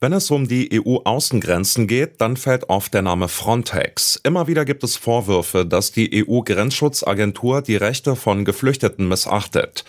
[0.00, 4.14] Wenn es um die EU-Außengrenzen geht, dann fällt oft der Name Frontex.
[4.22, 9.84] Immer wieder gibt es Vorwürfe, dass die EU-Grenzschutzagentur die Rechte von Geflüchteten missachtet.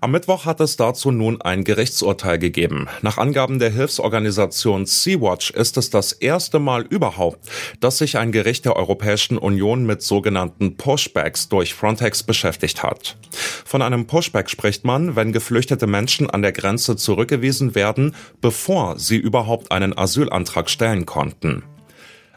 [0.00, 2.86] Am Mittwoch hat es dazu nun ein Gerichtsurteil gegeben.
[3.02, 7.40] Nach Angaben der Hilfsorganisation Sea-Watch ist es das erste Mal überhaupt,
[7.80, 13.16] dass sich ein Gericht der Europäischen Union mit sogenannten Pushbacks durch Frontex beschäftigt hat.
[13.64, 19.16] Von einem Pushback spricht man, wenn geflüchtete Menschen an der Grenze zurückgewiesen werden, bevor sie
[19.16, 21.64] überhaupt einen Asylantrag stellen konnten.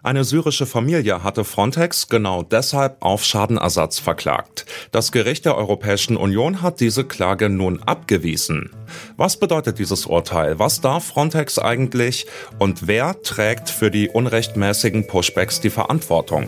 [0.04, 4.66] Eine syrische Familie hatte Frontex genau deshalb auf Schadenersatz verklagt.
[4.92, 8.72] Das Gericht der Europäischen Union hat diese Klage nun abgewiesen.
[9.16, 10.58] Was bedeutet dieses Urteil?
[10.58, 12.26] Was darf Frontex eigentlich?
[12.58, 16.48] Und wer trägt für die unrechtmäßigen Pushbacks die Verantwortung?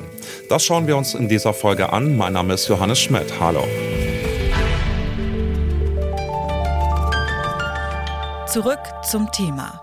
[0.50, 2.18] Das schauen wir uns in dieser Folge an.
[2.18, 3.40] Mein Name ist Johannes Schmidt.
[3.40, 3.68] Hallo.
[8.48, 9.83] Zurück zum Thema.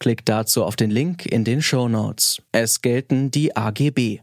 [0.00, 2.40] Klickt dazu auf den Link in den Show Notes.
[2.52, 4.20] Es gelten die AGB.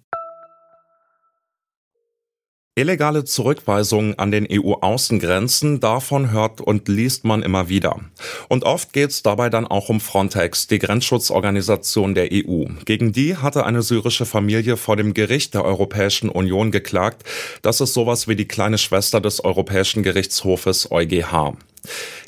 [2.77, 8.01] Illegale Zurückweisungen an den EU-Außengrenzen, davon hört und liest man immer wieder.
[8.49, 12.65] Und oft geht es dabei dann auch um Frontex, die Grenzschutzorganisation der EU.
[12.83, 17.23] Gegen die hatte eine syrische Familie vor dem Gericht der Europäischen Union geklagt.
[17.61, 21.55] Das ist sowas wie die kleine Schwester des Europäischen Gerichtshofes EuGH.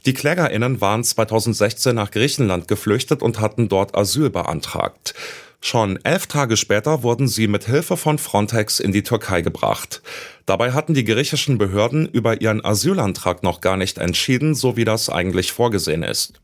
[0.06, 5.14] Die KlägerInnen waren 2016 nach Griechenland geflüchtet und hatten dort Asyl beantragt.
[5.60, 10.02] Schon elf Tage später wurden sie mit Hilfe von Frontex in die Türkei gebracht.
[10.46, 15.10] Dabei hatten die griechischen Behörden über ihren Asylantrag noch gar nicht entschieden, so wie das
[15.10, 16.40] eigentlich vorgesehen ist.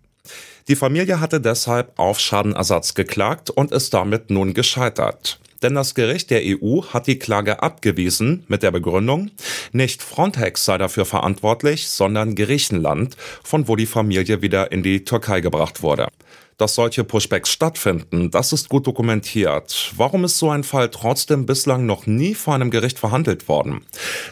[0.68, 5.40] Die Familie hatte deshalb auf Schadenersatz geklagt und ist damit nun gescheitert.
[5.62, 9.32] Denn das Gericht der EU hat die Klage abgewiesen mit der Begründung,
[9.74, 15.42] nicht Frontex sei dafür verantwortlich, sondern Griechenland, von wo die Familie wieder in die Türkei
[15.42, 16.08] gebracht wurde.
[16.58, 19.92] Dass solche Pushbacks stattfinden, das ist gut dokumentiert.
[19.98, 23.82] Warum ist so ein Fall trotzdem bislang noch nie vor einem Gericht verhandelt worden?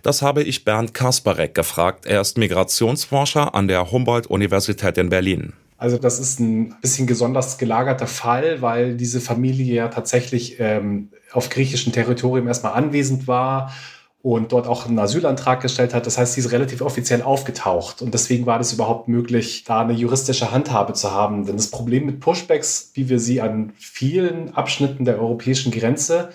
[0.03, 2.06] Das habe ich Bernd Kasparek gefragt.
[2.06, 5.53] Er ist Migrationsforscher an der Humboldt-Universität in Berlin.
[5.78, 11.50] Also das ist ein bisschen besonders gelagerter Fall, weil diese Familie ja tatsächlich ähm, auf
[11.50, 13.72] griechischem Territorium erstmal anwesend war
[14.24, 16.06] und dort auch einen Asylantrag gestellt hat.
[16.06, 19.94] Das heißt, sie ist relativ offiziell aufgetaucht und deswegen war das überhaupt möglich, da eine
[19.94, 21.46] juristische Handhabe zu haben.
[21.46, 26.30] Denn das Problem mit Pushbacks, wie wir sie an vielen Abschnitten der europäischen Grenze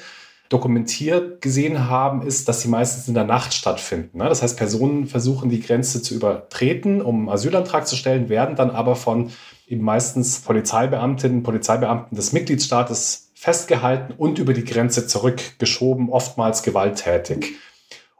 [0.48, 4.18] dokumentiert gesehen haben, ist, dass sie meistens in der Nacht stattfinden.
[4.18, 4.28] Ne?
[4.28, 8.70] Das heißt, Personen versuchen die Grenze zu übertreten, um einen Asylantrag zu stellen, werden dann
[8.70, 9.30] aber von
[9.68, 17.56] eben meistens Polizeibeamtinnen, Polizeibeamten des Mitgliedstaates festgehalten und über die Grenze zurückgeschoben, oftmals gewalttätig.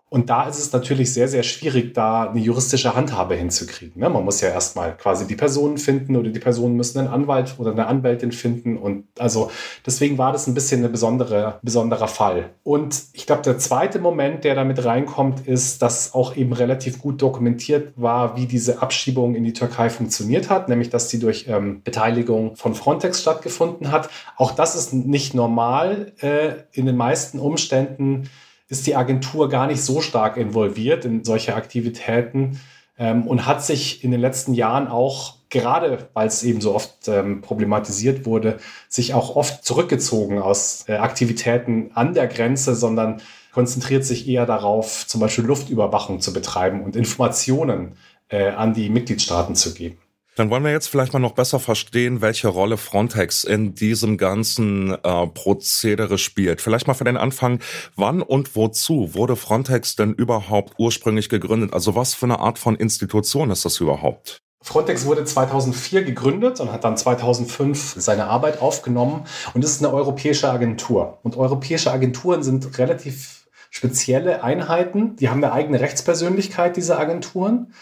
[0.08, 4.00] Und da ist es natürlich sehr, sehr schwierig, da eine juristische Handhabe hinzukriegen.
[4.00, 4.08] Ne?
[4.08, 7.72] Man muss ja erstmal quasi die Personen finden oder die Personen müssen einen Anwalt oder
[7.72, 8.76] eine Anwältin finden.
[8.76, 9.50] Und also
[9.84, 12.50] deswegen war das ein bisschen ein besondere, besonderer Fall.
[12.62, 17.20] Und ich glaube, der zweite Moment, der damit reinkommt, ist, dass auch eben relativ gut
[17.20, 21.82] dokumentiert war, wie diese Abschiebung in die Türkei funktioniert hat, nämlich dass sie durch ähm,
[21.82, 24.08] Beteiligung von Frontex stattgefunden hat.
[24.36, 26.12] Auch das ist nicht normal.
[26.20, 28.30] Äh, in den meisten Umständen
[28.68, 32.60] ist die Agentur gar nicht so stark involviert in solche Aktivitäten
[32.98, 37.08] ähm, und hat sich in den letzten Jahren auch, gerade weil es eben so oft
[37.08, 43.20] ähm, problematisiert wurde, sich auch oft zurückgezogen aus äh, Aktivitäten an der Grenze, sondern
[43.52, 47.96] konzentriert sich eher darauf, zum Beispiel Luftüberwachung zu betreiben und Informationen
[48.28, 49.98] äh, an die Mitgliedstaaten zu geben.
[50.36, 54.92] Dann wollen wir jetzt vielleicht mal noch besser verstehen, welche Rolle Frontex in diesem ganzen
[54.92, 56.60] äh, Prozedere spielt.
[56.60, 57.60] Vielleicht mal für den Anfang,
[57.96, 61.72] wann und wozu wurde Frontex denn überhaupt ursprünglich gegründet?
[61.72, 64.42] Also was für eine Art von Institution ist das überhaupt?
[64.60, 69.24] Frontex wurde 2004 gegründet und hat dann 2005 seine Arbeit aufgenommen
[69.54, 71.18] und ist eine europäische Agentur.
[71.22, 77.72] Und europäische Agenturen sind relativ spezielle Einheiten, die haben eine eigene Rechtspersönlichkeit, diese Agenturen.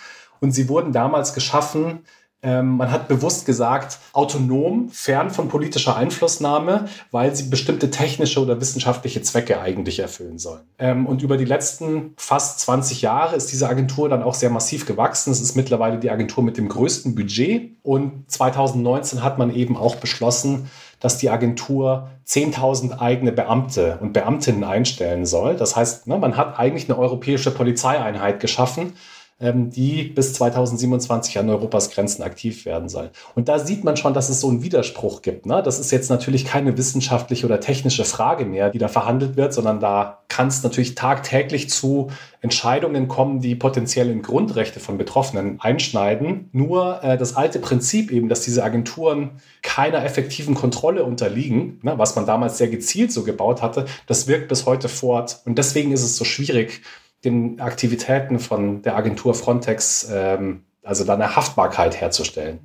[0.40, 2.04] Und sie wurden damals geschaffen,
[2.44, 9.22] man hat bewusst gesagt, autonom, fern von politischer Einflussnahme, weil sie bestimmte technische oder wissenschaftliche
[9.22, 10.62] Zwecke eigentlich erfüllen sollen.
[10.78, 14.86] Ähm, und über die letzten fast 20 Jahre ist diese Agentur dann auch sehr massiv
[14.86, 15.30] gewachsen.
[15.32, 17.72] Es ist mittlerweile die Agentur mit dem größten Budget.
[17.82, 20.70] Und 2019 hat man eben auch beschlossen,
[21.00, 25.56] dass die Agentur 10.000 eigene Beamte und Beamtinnen einstellen soll.
[25.56, 28.94] Das heißt, ne, man hat eigentlich eine europäische Polizeieinheit geschaffen, ähm,
[29.40, 33.10] die bis 2027 an Europas Grenzen aktiv werden soll.
[33.34, 35.44] Und da sieht man schon, dass es so einen Widerspruch gibt.
[35.44, 35.60] Ne?
[35.60, 39.80] Das ist jetzt natürlich keine wissenschaftliche oder technische Frage mehr, die da verhandelt wird, sondern
[39.80, 42.10] da kann es natürlich tagtäglich zu
[42.42, 46.48] Entscheidungen kommen, die potenziell in Grundrechte von Betroffenen einschneiden.
[46.52, 52.14] Nur äh, das alte Prinzip eben, dass diese Agenturen keiner effektiven Kontrolle unterliegen, ne, was
[52.14, 55.40] man damals sehr gezielt so gebaut hatte, das wirkt bis heute fort.
[55.44, 56.82] Und deswegen ist es so schwierig,
[57.24, 62.58] den Aktivitäten von der Agentur Frontex, ähm, also da eine Haftbarkeit herzustellen.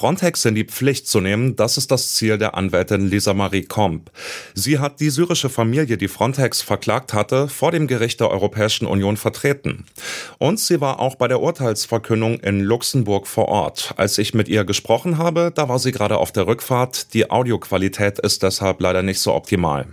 [0.00, 4.10] Frontex in die Pflicht zu nehmen, das ist das Ziel der Anwältin Lisa Marie Komp.
[4.54, 9.18] Sie hat die syrische Familie, die Frontex verklagt hatte, vor dem Gericht der Europäischen Union
[9.18, 9.84] vertreten.
[10.38, 13.92] Und sie war auch bei der Urteilsverkündung in Luxemburg vor Ort.
[13.96, 17.12] Als ich mit ihr gesprochen habe, da war sie gerade auf der Rückfahrt.
[17.12, 19.86] Die Audioqualität ist deshalb leider nicht so optimal.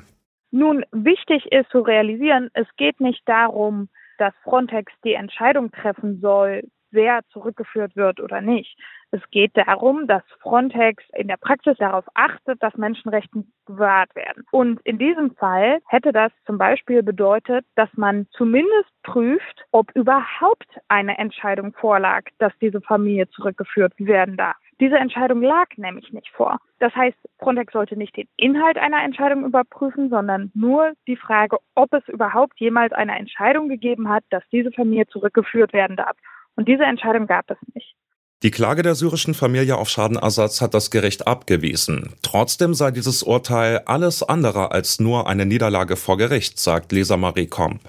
[0.51, 6.63] Nun, wichtig ist zu realisieren, es geht nicht darum, dass Frontex die Entscheidung treffen soll,
[6.91, 8.77] wer zurückgeführt wird oder nicht.
[9.11, 14.43] Es geht darum, dass Frontex in der Praxis darauf achtet, dass Menschenrechte gewahrt werden.
[14.51, 20.67] Und in diesem Fall hätte das zum Beispiel bedeutet, dass man zumindest prüft, ob überhaupt
[20.89, 24.57] eine Entscheidung vorlag, dass diese Familie zurückgeführt werden darf.
[24.79, 26.59] Diese Entscheidung lag nämlich nicht vor.
[26.79, 31.91] Das heißt, Frontex sollte nicht den Inhalt einer Entscheidung überprüfen, sondern nur die Frage, ob
[31.93, 36.15] es überhaupt jemals eine Entscheidung gegeben hat, dass diese Familie zurückgeführt werden darf.
[36.57, 37.95] Und diese Entscheidung gab es nicht.
[38.43, 42.13] Die Klage der syrischen Familie auf Schadenersatz hat das Gericht abgewiesen.
[42.21, 47.47] Trotzdem sei dieses Urteil alles andere als nur eine Niederlage vor Gericht, sagt Lisa Marie
[47.47, 47.81] Komp.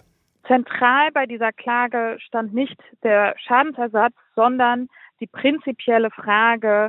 [0.46, 4.88] Zentral bei dieser Klage stand nicht der Schadensersatz, sondern
[5.20, 6.88] die prinzipielle Frage,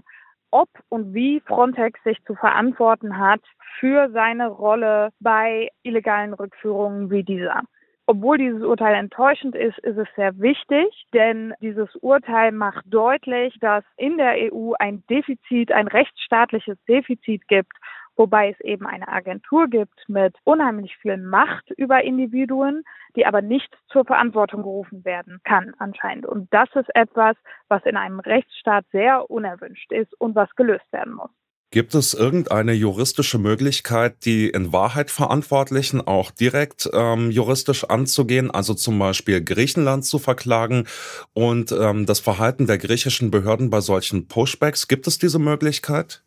[0.51, 3.41] ob und wie Frontex sich zu verantworten hat
[3.79, 7.63] für seine Rolle bei illegalen Rückführungen wie dieser.
[8.11, 13.83] Obwohl dieses Urteil enttäuschend ist, ist es sehr wichtig, denn dieses Urteil macht deutlich, dass
[13.97, 17.73] in der EU ein Defizit, ein rechtsstaatliches Defizit gibt
[18.15, 22.83] wobei es eben eine Agentur gibt mit unheimlich viel Macht über Individuen,
[23.15, 26.25] die aber nicht zur Verantwortung gerufen werden kann anscheinend.
[26.25, 27.37] Und das ist etwas,
[27.69, 31.31] was in einem Rechtsstaat sehr unerwünscht ist und was gelöst werden muss.
[31.71, 38.73] Gibt es irgendeine juristische Möglichkeit, die in Wahrheit Verantwortlichen auch direkt ähm, juristisch anzugehen, also
[38.73, 40.87] zum Beispiel Griechenland zu verklagen
[41.35, 44.87] und ähm, das Verhalten der griechischen Behörden bei solchen Pushbacks?
[44.87, 46.23] Gibt es diese Möglichkeit?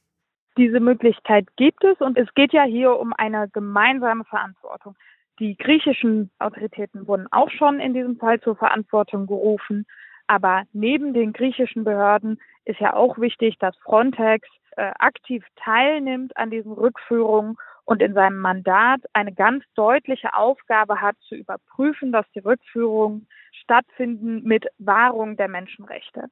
[0.56, 4.94] Diese Möglichkeit gibt es und es geht ja hier um eine gemeinsame Verantwortung.
[5.40, 9.86] Die griechischen Autoritäten wurden auch schon in diesem Fall zur Verantwortung gerufen.
[10.28, 16.50] Aber neben den griechischen Behörden ist ja auch wichtig, dass Frontex äh, aktiv teilnimmt an
[16.50, 22.41] diesen Rückführungen und in seinem Mandat eine ganz deutliche Aufgabe hat, zu überprüfen, dass die
[22.41, 26.29] Rückführungen stattfinden mit Wahrung der Menschenrechte.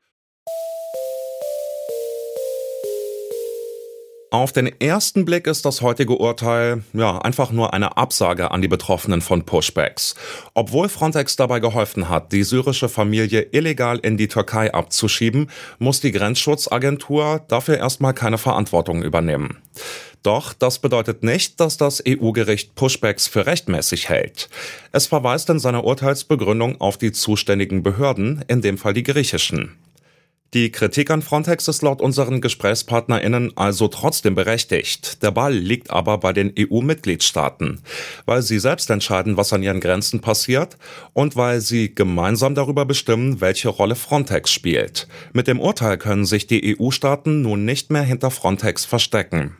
[4.33, 8.69] Auf den ersten Blick ist das heutige Urteil ja einfach nur eine Absage an die
[8.69, 10.15] Betroffenen von Pushbacks.
[10.55, 16.13] Obwohl Frontex dabei geholfen hat, die syrische Familie illegal in die Türkei abzuschieben, muss die
[16.13, 19.59] Grenzschutzagentur dafür erstmal keine Verantwortung übernehmen.
[20.23, 24.49] Doch das bedeutet nicht, dass das EU-Gericht Pushbacks für rechtmäßig hält.
[24.93, 29.77] Es verweist in seiner Urteilsbegründung auf die zuständigen Behörden, in dem Fall die griechischen.
[30.53, 35.23] Die Kritik an Frontex ist laut unseren GesprächspartnerInnen also trotzdem berechtigt.
[35.23, 37.81] Der Ball liegt aber bei den EU-Mitgliedstaaten,
[38.27, 40.77] weil sie selbst entscheiden, was an ihren Grenzen passiert
[41.13, 45.07] und weil sie gemeinsam darüber bestimmen, welche Rolle Frontex spielt.
[45.33, 49.57] Mit dem Urteil können sich die EU-Staaten nun nicht mehr hinter Frontex verstecken.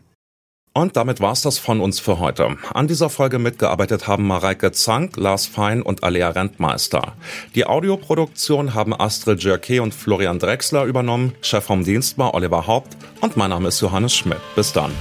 [0.73, 2.57] Und damit war's das von uns für heute.
[2.73, 7.15] An dieser Folge mitgearbeitet haben Mareike Zank, Lars Fein und Alea Rentmeister.
[7.57, 11.35] Die Audioproduktion haben Astrid Jerke und Florian Drexler übernommen.
[11.43, 14.41] Chef vom Dienst war Oliver Haupt und mein Name ist Johannes Schmidt.
[14.55, 14.93] Bis dann.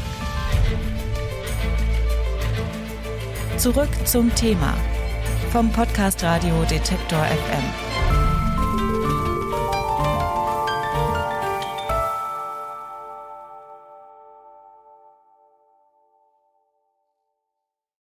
[3.58, 4.74] Zurück zum Thema
[5.52, 7.89] vom Podcast Radio Detektor FM.